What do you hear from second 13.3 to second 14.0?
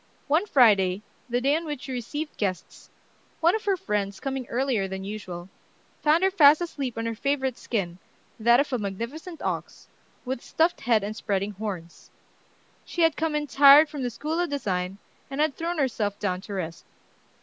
in tired